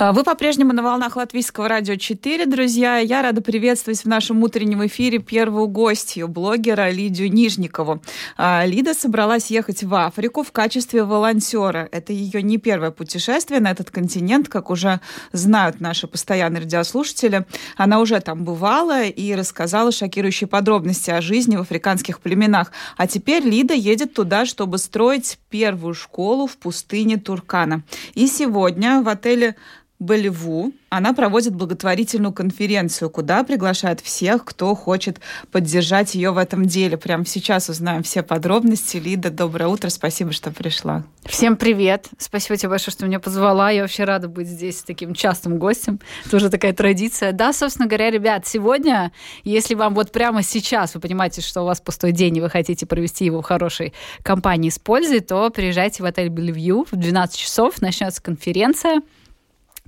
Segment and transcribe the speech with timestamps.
[0.00, 2.98] А, вы по-прежнему на волнах Латвийского радио 4, друзья.
[2.98, 8.00] Я рада приветствовать в нашем утреннем эфире первую гостью, блогера Лидию Нижникову.
[8.36, 11.88] А, Лида собралась ехать в Африку в качестве волонтера.
[11.90, 15.00] Это ее не первое путешествие на этот континент, как уже
[15.32, 17.44] знают наши постоянные радиослушатели.
[17.76, 22.70] Она уже там бывала и рассказала шокирующие подробности о жизни в африканских племенах.
[22.96, 27.82] А теперь Лида едет туда, чтобы строить первую школу в пустыне Туркана.
[28.14, 29.56] И сегодня в отеле
[29.98, 35.20] Болеву она проводит благотворительную конференцию, куда приглашает всех, кто хочет
[35.52, 36.96] поддержать ее в этом деле.
[36.96, 38.96] Прямо сейчас узнаем все подробности.
[38.96, 41.04] Лида, доброе утро, спасибо, что пришла.
[41.24, 42.08] Всем привет.
[42.16, 43.70] Спасибо тебе большое, что меня позвала.
[43.70, 46.00] Я вообще рада быть здесь таким частым гостем.
[46.30, 47.32] Тоже такая традиция.
[47.32, 49.12] Да, собственно говоря, ребят, сегодня,
[49.44, 52.86] если вам вот прямо сейчас вы понимаете, что у вас пустой день и вы хотите
[52.86, 57.82] провести его в хорошей компании с пользой, то приезжайте в отель Белевью в 12 часов,
[57.82, 59.02] начнется конференция.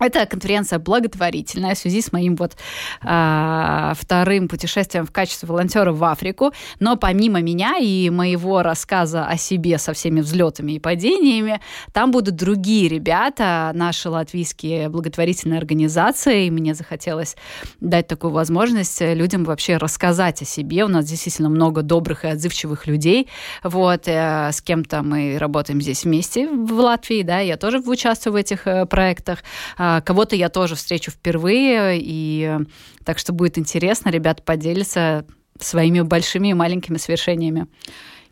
[0.00, 2.56] Это конференция благотворительная в связи с моим вот
[3.02, 6.52] э, вторым путешествием в качестве волонтера в Африку.
[6.78, 11.60] Но помимо меня и моего рассказа о себе со всеми взлетами и падениями,
[11.92, 16.46] там будут другие ребята, наши латвийские благотворительные организации.
[16.46, 17.36] И мне захотелось
[17.80, 20.84] дать такую возможность людям вообще рассказать о себе.
[20.84, 23.28] У нас действительно много добрых и отзывчивых людей.
[23.62, 28.36] Вот, э, с кем-то мы работаем здесь вместе в Латвии, да, я тоже участвую в
[28.36, 29.40] этих э, проектах
[29.76, 32.58] а, кого-то я тоже встречу впервые, и
[33.04, 35.24] так что будет интересно, ребята поделятся
[35.58, 37.66] своими большими и маленькими свершениями.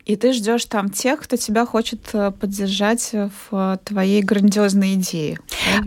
[0.09, 5.37] И ты ждешь там тех, кто тебя хочет э, поддержать в твоей грандиозной идее.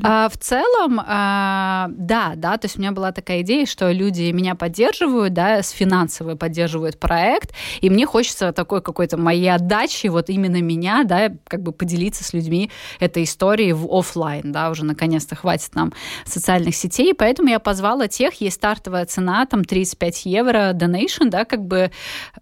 [0.00, 4.30] А, в целом, а, да, да, то есть у меня была такая идея, что люди
[4.30, 7.50] меня поддерживают, да, с финансовой поддерживают проект,
[7.80, 12.32] и мне хочется такой какой-то моей отдачи, вот именно меня, да, как бы поделиться с
[12.32, 15.92] людьми этой историей в офлайн, да, уже наконец-то хватит нам
[16.24, 21.66] социальных сетей, поэтому я позвала тех, есть стартовая цена, там 35 евро donation, да, как
[21.66, 21.90] бы
[22.36, 22.38] Э,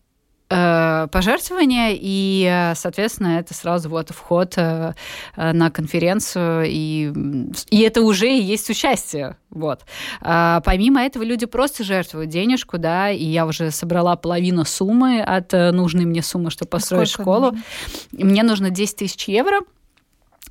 [0.51, 4.95] пожертвования, и, соответственно, это сразу вот вход э,
[5.37, 7.13] на конференцию, и,
[7.71, 9.37] и это уже и есть участие.
[9.51, 9.83] Вот.
[10.21, 15.55] А, помимо этого, люди просто жертвуют денежку, да, и я уже собрала половину суммы от
[15.55, 17.45] э, нужной мне суммы, чтобы построить Сколько школу.
[17.53, 17.63] Нужно?
[18.13, 19.61] Мне нужно 10 тысяч евро,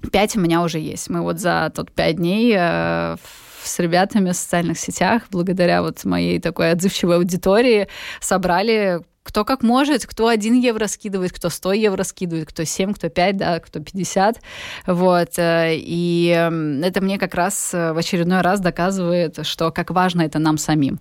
[0.10, 1.10] 5 у меня уже есть.
[1.10, 6.72] Мы вот за тот 5 дней с ребятами в социальных сетях, благодаря вот моей такой
[6.72, 7.90] отзывчивой аудитории,
[8.22, 13.10] собрали кто как может, кто 1 евро скидывает, кто 100 евро скидывает, кто 7, кто
[13.10, 14.42] 5, да, кто 50.
[14.88, 15.38] Вот.
[15.38, 20.24] Э, и эм, это мне как раз э, в очередной раз доказывает, что как важно
[20.24, 21.00] это нам самим.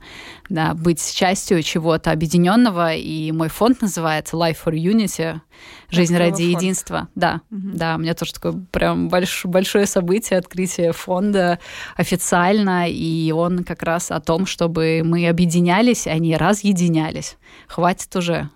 [0.51, 2.95] Да, быть частью чего-то объединенного.
[2.95, 5.41] И мой фонд называется Life for Unity.
[5.91, 6.63] Жизнь Открыла ради фонд.
[6.63, 7.09] единства.
[7.15, 7.71] Да, угу.
[7.73, 11.59] да, у меня тоже такое прям больш, большое событие, открытие фонда
[11.97, 17.39] официально, и он как раз о том, чтобы мы объединялись, а не разъединялись.
[17.69, 18.51] Хватит уже.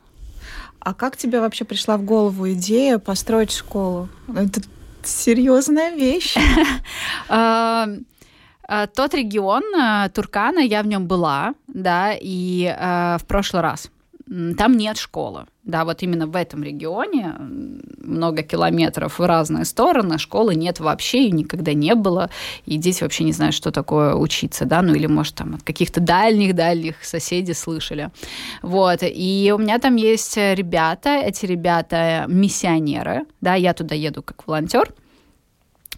[0.79, 4.09] А как тебе вообще пришла в голову идея построить школу?
[4.35, 4.61] Это
[5.03, 6.37] серьезная вещь.
[7.29, 7.89] А,
[8.69, 12.75] а, тот регион а, Туркана, я в нем была, да, и
[13.19, 13.91] в прошлый раз.
[14.57, 15.45] Там нет школы.
[15.63, 21.31] Да, вот именно в этом регионе много километров в разные стороны, школы нет вообще и
[21.31, 22.31] никогда не было,
[22.65, 26.01] и дети вообще не знают, что такое учиться, да, ну или, может, там от каких-то
[26.01, 28.11] дальних-дальних соседей слышали.
[28.63, 34.47] Вот, и у меня там есть ребята, эти ребята миссионеры, да, я туда еду как
[34.47, 34.93] волонтер,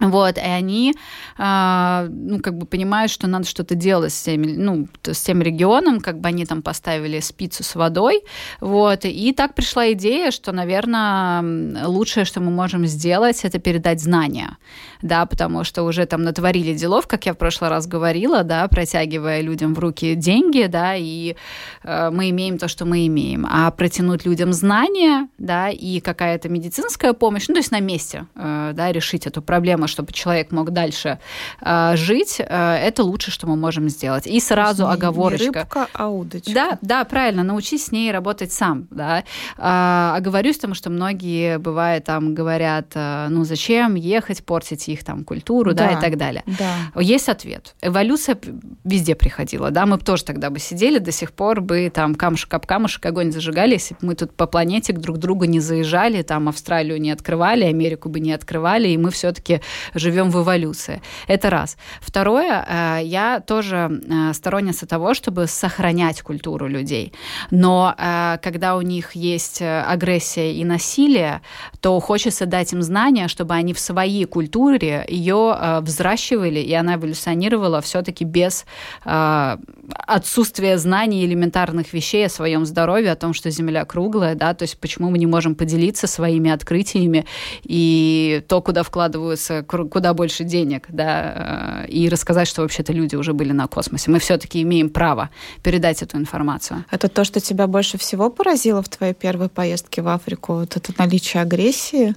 [0.01, 0.95] вот, и они,
[1.39, 6.01] э, ну, как бы понимают, что надо что-то делать с теми, ну, с тем регионом,
[6.01, 8.23] как бы они там поставили спицу с водой,
[8.61, 14.57] вот, и так пришла идея, что, наверное, лучшее, что мы можем сделать, это передать знания,
[15.01, 19.43] да, потому что уже там натворили делов, как я в прошлый раз говорила, да, протягивая
[19.43, 21.37] людям в руки деньги, да, и
[21.85, 27.13] э, мы имеем то, что мы имеем, а протянуть людям знания, да, и какая-то медицинская
[27.13, 30.71] помощь, ну, то есть на месте, э, да, решить эту проблему, система, чтобы человек мог
[30.71, 31.19] дальше
[31.61, 34.27] э, жить, э, это лучше, что мы можем сделать.
[34.27, 35.45] И сразу не, оговорочка.
[35.45, 36.53] Не рыбка, а удочка.
[36.53, 39.25] Да, да, правильно, научись с ней работать сам, да.
[39.59, 45.25] А, оговорюсь тому, что многие, бывает, там говорят, э, ну зачем ехать, портить их там
[45.25, 46.43] культуру, да, да и так далее.
[46.47, 47.01] Да.
[47.01, 47.75] Есть ответ.
[47.83, 48.37] Эволюция
[48.85, 52.55] везде приходила, да, мы бы тоже тогда бы сидели, до сих пор бы там камушек
[52.55, 56.23] об камушек огонь зажигали, если бы мы тут по планете друг к другу не заезжали,
[56.23, 59.61] там Австралию не открывали, Америку бы не открывали, и мы все-таки
[59.95, 61.03] живем в эволюции.
[61.27, 61.77] Это раз.
[62.01, 67.13] Второе, э, я тоже э, сторонница того, чтобы сохранять культуру людей.
[67.51, 71.41] Но э, когда у них есть агрессия и насилие,
[71.81, 77.81] то хочется дать им знания, чтобы они в своей культуре ее взращивали, и она эволюционировала
[77.81, 78.67] все-таки без
[79.05, 84.79] отсутствия знаний элементарных вещей о своем здоровье, о том, что Земля круглая, да, то есть
[84.79, 87.27] почему мы не можем поделиться своими открытиями
[87.63, 93.53] и то, куда вкладываются куда больше денег, да, и рассказать, что вообще-то люди уже были
[93.53, 94.11] на космосе.
[94.11, 95.31] Мы все-таки имеем право
[95.63, 96.85] передать эту информацию.
[96.91, 100.55] Это то, что тебя больше всего поразило в твоей первой поездке в Африку?
[100.55, 102.15] Вот это наличие агрессии?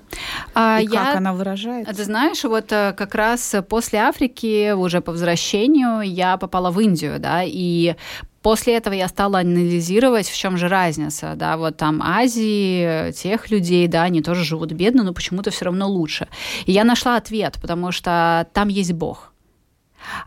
[0.54, 1.94] А, и я, как она выражается?
[1.94, 7.20] Ты знаешь, вот э, как раз после Африки, уже по возвращению, я попала в Индию,
[7.20, 7.96] да, и
[8.42, 13.88] После этого я стала анализировать, в чем же разница, да, вот там Азии, тех людей,
[13.88, 16.28] да, они тоже живут бедно, но почему-то все равно лучше.
[16.66, 19.34] И я нашла ответ, потому что там есть Бог,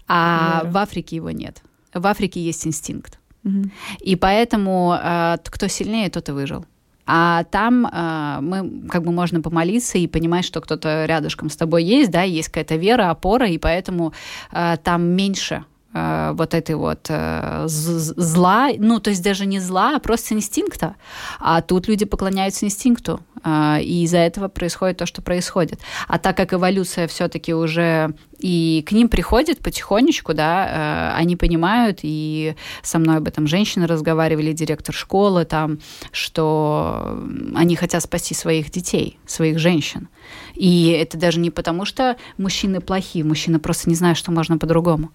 [0.08, 0.72] а Верю.
[0.72, 1.62] в Африке его нет.
[1.94, 3.18] В Африке есть инстинкт.
[3.44, 3.70] Угу.
[4.00, 6.64] И поэтому э, кто сильнее, тот и выжил.
[7.06, 11.84] А там э, мы как бы можно помолиться и понимать, что кто-то рядышком с тобой
[11.84, 14.12] есть, да, есть какая-то вера, опора, и поэтому
[14.52, 19.98] э, там меньше вот этой вот э, зла, ну, то есть даже не зла, а
[19.98, 20.94] просто инстинкта.
[21.40, 25.80] А тут люди поклоняются инстинкту, э, и из-за этого происходит то, что происходит.
[26.06, 32.54] А так как эволюция все-таки уже и к ним приходит потихонечку, да, они понимают, и
[32.82, 35.80] со мной об этом женщины разговаривали, директор школы там,
[36.12, 37.18] что
[37.54, 40.08] они хотят спасти своих детей, своих женщин.
[40.54, 45.10] И это даже не потому, что мужчины плохие, мужчины просто не знают, что можно по-другому.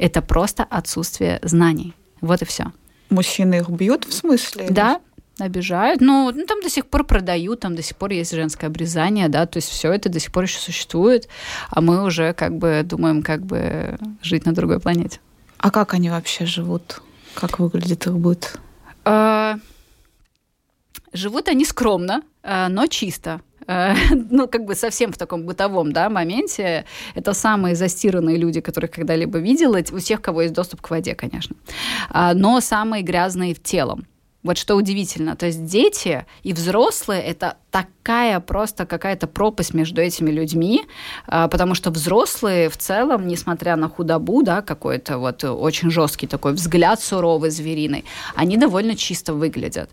[0.00, 1.94] Это просто отсутствие знаний.
[2.22, 2.72] Вот и все.
[3.10, 4.68] Мужчины их бьют в смысле?
[4.70, 5.02] Да,
[5.38, 6.00] обижают.
[6.00, 9.44] Ну, ну, там до сих пор продают, там до сих пор есть женское обрезание, да,
[9.44, 11.28] то есть все это до сих пор еще существует,
[11.68, 15.20] а мы уже как бы думаем, как бы жить на другой планете.
[15.58, 17.02] А как они вообще живут?
[17.34, 18.58] Как выглядит их быт?
[19.04, 19.58] А,
[21.12, 23.42] живут они скромно, а, но чисто.
[23.66, 23.94] Э,
[24.30, 26.84] ну, как бы совсем в таком бытовом, да, моменте,
[27.14, 31.56] это самые застиранные люди, которых когда-либо видела, у тех, кого есть доступ к воде, конечно,
[32.10, 34.06] а, но самые грязные в телом.
[34.42, 35.36] Вот что удивительно.
[35.36, 40.84] То есть дети и взрослые— это такая просто какая-то пропасть между этими людьми,
[41.26, 46.52] а, потому что взрослые в целом, несмотря на худобу, да, какой-то вот очень жесткий такой
[46.52, 49.90] взгляд суровый, звериный, они довольно чисто выглядят.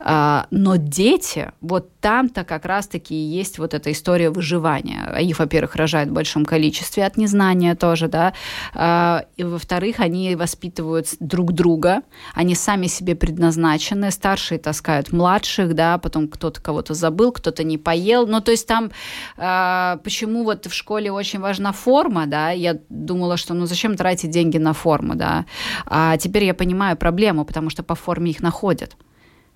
[0.00, 5.14] А, но дети, вот там-то как раз-таки и есть вот эта история выживания.
[5.20, 8.32] Их, во-первых, рожают в большом количестве от незнания тоже, да,
[8.74, 12.02] а, и, во-вторых, они воспитывают друг друга,
[12.34, 17.78] они сами себе предназначены, старшие таскают младших, да, потом кто-то кого-то забыл, забыл, кто-то не
[17.78, 18.26] поел.
[18.26, 18.90] Ну, то есть там
[19.36, 24.30] э, почему вот в школе очень важна форма, да, я думала, что ну зачем тратить
[24.30, 25.44] деньги на форму, да,
[25.86, 28.96] а теперь я понимаю проблему, потому что по форме их находят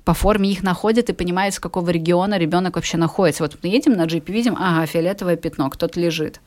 [0.05, 3.43] по форме их находят и понимают, с какого региона ребенок вообще находится.
[3.43, 6.41] Вот мы едем на джипе, видим, ага, фиолетовое пятно, кто-то лежит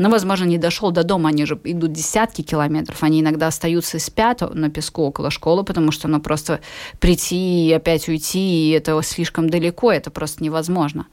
[0.00, 4.00] но, возможно, не дошел до дома, они же идут десятки километров, они иногда остаются и
[4.00, 6.60] спят на песку около школы, потому что, ну, просто
[7.00, 11.06] прийти и опять уйти, и это слишком далеко, это просто невозможно.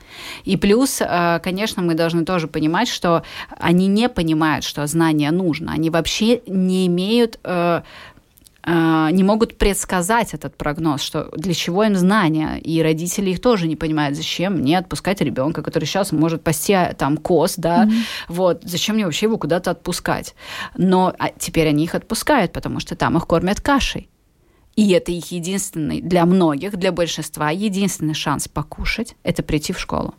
[0.45, 5.74] И плюс, э, конечно, мы должны тоже понимать, что они не понимают, что знание нужно,
[5.74, 7.81] они вообще не имеют э,
[8.68, 13.78] не могут предсказать этот прогноз, что для чего им знания, и родители их тоже не
[13.78, 18.01] понимают, зачем мне отпускать ребенка, который сейчас может пасти а, там коз, да, mm-hmm.
[18.27, 20.36] вот, зачем мне вообще его куда-то отпускать.
[20.75, 24.10] Но а теперь они их отпускают, потому что там их кормят кашей.
[24.75, 30.13] И это их единственный, для многих, для большинства, единственный шанс покушать– это прийти в школу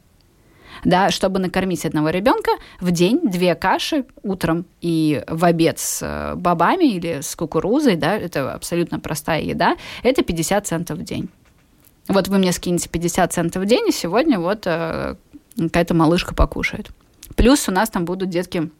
[0.84, 6.34] да, чтобы накормить одного ребенка в день две каши утром и в обед с э,
[6.34, 11.28] бобами или с кукурузой, да, это абсолютно простая еда, это 50 центов в день.
[12.08, 15.16] Вот вы мне скинете 50 центов в день, и сегодня вот э,
[15.56, 16.88] какая-то малышка покушает.
[17.36, 18.70] Плюс у нас там будут детки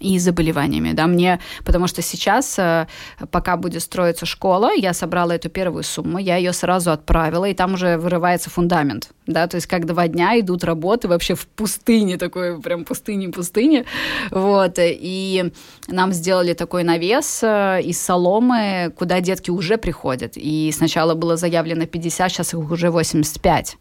[0.00, 2.86] и заболеваниями, да, мне, потому что сейчас, э,
[3.30, 7.74] пока будет строиться школа, я собрала эту первую сумму, я ее сразу отправила, и там
[7.74, 12.60] уже вырывается фундамент, да, то есть как два дня идут работы вообще в пустыне, такой
[12.60, 13.84] прям пустыне-пустыне,
[14.30, 15.52] вот, и
[15.88, 21.86] нам сделали такой навес э, из соломы, куда детки уже приходят, и сначала было заявлено
[21.86, 23.76] 50, сейчас их уже 85.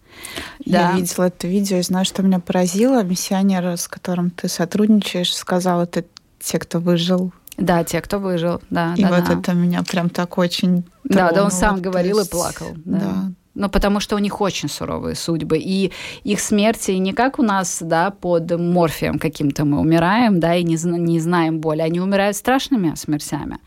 [0.63, 0.98] Я да.
[0.98, 3.03] видела это видео и знаю, что меня поразило.
[3.03, 6.06] Миссионер, с которым ты сотрудничаешь, сказал, это
[6.39, 7.34] те, кто выжил.
[7.58, 8.96] Да, те, кто выжил, да.
[8.98, 9.34] И да, вот да.
[9.34, 12.68] это меня прям так очень Да, да, он сам говорил есть, и плакал.
[12.86, 13.00] Да.
[13.00, 15.60] да, Ну, потому что у них очень суровые судьбы.
[15.60, 15.91] И
[16.24, 20.77] их смерти не как у нас, да, под морфием каким-то мы умираем, да, и не,
[20.98, 21.82] не знаем боли.
[21.82, 23.60] Они умирают страшными смертями.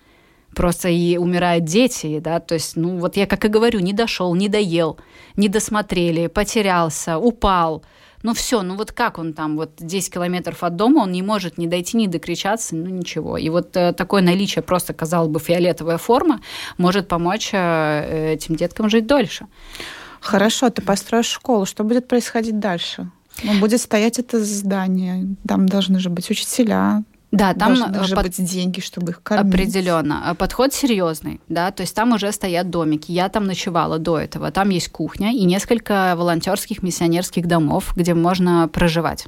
[0.54, 4.34] Просто и умирают дети, да, то есть, ну, вот я как и говорю, не дошел,
[4.34, 4.98] не доел,
[5.36, 7.82] не досмотрели, потерялся, упал.
[8.22, 11.58] Ну все, ну вот как он там, вот 10 километров от дома, он не может
[11.58, 13.36] ни дойти, ни докричаться, ну ничего.
[13.36, 16.40] И вот э, такое наличие просто, казалось бы, фиолетовая форма
[16.78, 19.46] может помочь э, этим деткам жить дольше.
[20.20, 21.66] Хорошо, ты построишь школу.
[21.66, 23.10] Что будет происходить дальше?
[23.42, 25.36] Ну, будет стоять это здание.
[25.46, 27.02] Там должны же быть учителя,
[27.34, 28.26] да, там должны э, под...
[28.26, 29.54] быть деньги, чтобы их кормить.
[29.54, 30.30] Определенно.
[30.30, 33.10] А подход серьезный, да, то есть там уже стоят домики.
[33.10, 34.50] Я там ночевала до этого.
[34.50, 39.26] Там есть кухня и несколько волонтерских миссионерских домов, где можно проживать.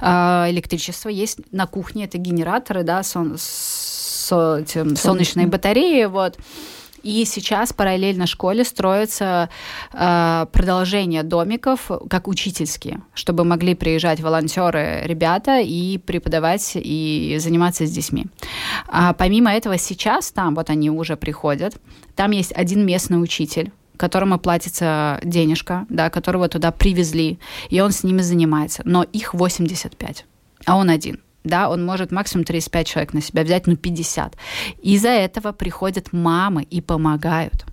[0.00, 3.36] А, электричество есть на кухне, это генераторы, да, сон...
[3.36, 4.64] со...
[4.96, 6.38] солнечные батареи, вот.
[7.02, 9.48] И сейчас параллельно школе строится
[9.92, 17.90] э, продолжение домиков, как учительские, чтобы могли приезжать волонтеры, ребята, и преподавать, и заниматься с
[17.90, 18.26] детьми.
[18.88, 21.76] А помимо этого сейчас там, вот они уже приходят,
[22.16, 27.38] там есть один местный учитель, которому платится денежка, да, которого туда привезли,
[27.68, 28.82] и он с ними занимается.
[28.84, 30.26] Но их 85,
[30.66, 34.36] а он один да, он может максимум 35 человек на себя взять, ну 50.
[34.82, 37.64] Из-за этого приходят мамы и помогают.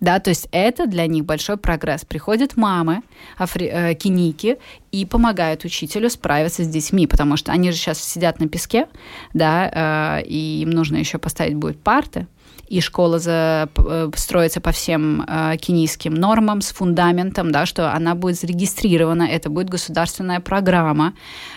[0.00, 2.04] Да, то есть это для них большой прогресс.
[2.04, 3.02] Приходят мамы,
[3.36, 4.58] афри, э, киники,
[4.92, 8.86] и помогают учителю справиться с детьми, потому что они же сейчас сидят на песке,
[9.34, 12.26] да, э, и им нужно еще поставить будет парты,
[12.68, 18.14] и школа за, э, строится по всем э, кенийским нормам с фундаментом, да, что она
[18.14, 21.14] будет зарегистрирована, это будет государственная программа,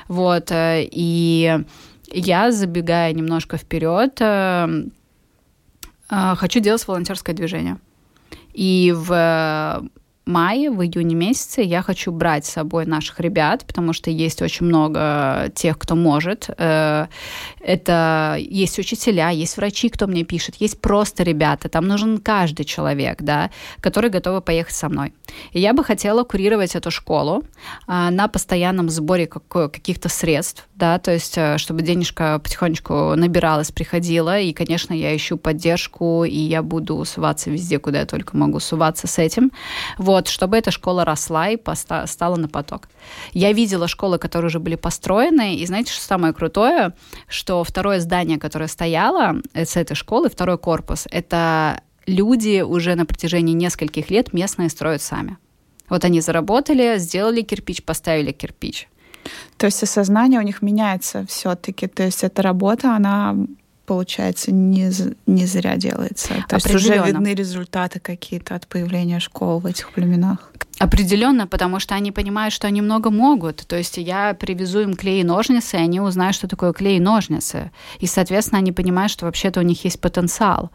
[0.07, 1.63] вот, э, и
[2.12, 4.83] я, забегая немножко вперед, э,
[6.10, 7.77] э, хочу делать волонтерское движение.
[8.53, 9.89] И в
[10.25, 14.68] мае, в июне месяце я хочу брать с собой наших ребят, потому что есть очень
[14.68, 16.50] много тех, кто может.
[16.58, 17.08] Э,
[17.60, 21.70] это есть учителя, есть врачи, кто мне пишет, есть просто ребята.
[21.70, 23.50] Там нужен каждый человек, да,
[23.80, 25.13] который готовы поехать со мной.
[25.54, 27.44] И я бы хотела курировать эту школу
[27.88, 34.40] а, на постоянном сборе каких-то средств, да, то есть э, чтобы денежка потихонечку набиралась, приходила,
[34.40, 39.08] и, конечно, я ищу поддержку, и я буду суваться везде, куда я только могу суваться
[39.08, 39.51] с этим.
[39.98, 42.89] Вот вот, чтобы эта школа росла и поста- стала на поток.
[43.32, 46.94] Я видела школы, которые уже были построены, и знаете, что самое крутое,
[47.27, 53.06] что второе здание, которое стояло э, с этой школы, второй корпус, это люди уже на
[53.06, 55.38] протяжении нескольких лет местные строят сами.
[55.89, 58.89] Вот они заработали, сделали кирпич, поставили кирпич.
[59.58, 61.88] То есть осознание у них меняется все-таки.
[61.88, 63.36] То есть эта работа, она
[63.85, 64.91] получается, не,
[65.25, 66.33] не зря делается.
[66.47, 70.51] То есть уже видны результаты какие-то от появления школ в этих племенах.
[70.79, 73.67] Определенно, потому что они понимают, что они много могут.
[73.67, 77.00] То есть я привезу им клей и ножницы, и они узнают, что такое клей и
[77.00, 77.71] ножницы.
[78.00, 80.71] И, соответственно, они понимают, что вообще-то у них есть потенциал.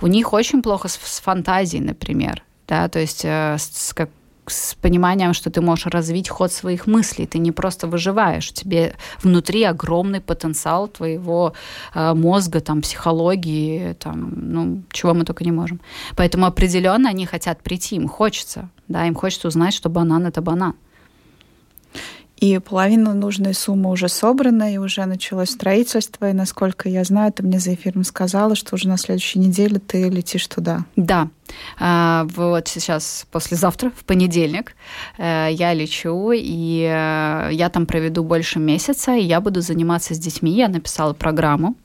[0.00, 2.44] У них очень плохо с, с фантазией, например.
[2.68, 4.10] Да, то есть э, с, как,
[4.50, 7.26] с пониманием, что ты можешь развить ход своих мыслей.
[7.26, 11.52] Ты не просто выживаешь, у тебя внутри огромный потенциал твоего
[11.94, 15.80] э, мозга, там, психологии, там, ну, чего мы только не можем.
[16.16, 20.74] Поэтому определенно они хотят прийти, им хочется, да, им хочется узнать, что банан— это банан.
[22.40, 26.30] И половина нужной суммы уже собрана, и уже началось строительство.
[26.30, 30.08] И, насколько я знаю, ты мне за эфиром сказала, что уже на следующей неделе ты
[30.08, 30.84] летишь туда.
[30.94, 31.28] Да,
[31.78, 34.74] а, вот сейчас, послезавтра, в понедельник,
[35.18, 40.18] э, я лечу, и э, я там проведу больше месяца, и я буду заниматься с
[40.18, 40.52] детьми.
[40.52, 41.76] Я написала программу,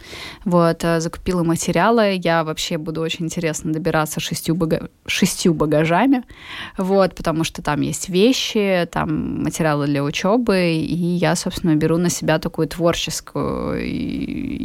[0.45, 2.19] вот, э, закупила материалы.
[2.21, 4.89] Я вообще буду очень интересно добираться шестью, бага...
[5.05, 6.23] шестью багажами,
[6.77, 12.09] вот, потому что там есть вещи, там материалы для учебы, и я, собственно, беру на
[12.09, 13.79] себя такую творческую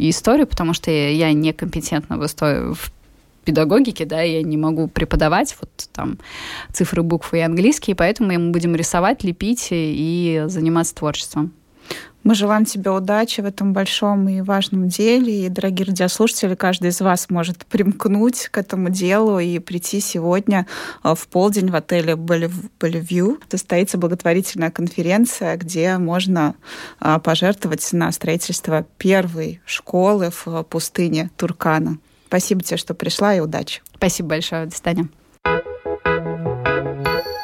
[0.09, 2.91] историю, потому что я некомпетентна в, в
[3.45, 6.19] педагогики, да, я не могу преподавать вот там
[6.71, 11.53] цифры, буквы и английский, поэтому мы будем рисовать, лепить и заниматься творчеством.
[12.23, 15.45] Мы желаем тебе удачи в этом большом и важном деле.
[15.45, 20.67] И, дорогие радиослушатели, каждый из вас может примкнуть к этому делу и прийти сегодня
[21.03, 23.39] э, в полдень в отеле Bellevue.
[23.49, 26.55] Состоится благотворительная конференция, где можно
[26.99, 31.99] э, пожертвовать на строительство первой школы в пустыне Туркана.
[32.27, 33.81] Спасибо тебе, что пришла, и удачи.
[33.95, 34.65] Спасибо большое.
[34.65, 35.09] До свидания.